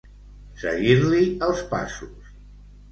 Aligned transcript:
Seguir-li 0.61 1.21
els 1.49 1.63
passos. 1.77 2.35